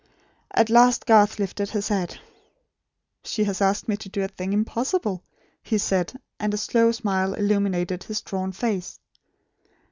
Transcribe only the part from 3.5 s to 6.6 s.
asked me to do a thing impossible," he said; and a